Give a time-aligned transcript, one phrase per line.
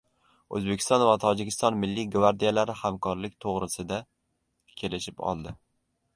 [0.59, 4.01] O‘zbekiston va Tojikiston Milliy gvardiyalari hamkorlik to‘g‘risida
[4.83, 5.57] kelishib oldi